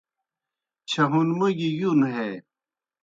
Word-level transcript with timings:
چھہُونموگیْ 0.89 1.69
یُون 1.79 1.99
ہے 2.13 2.29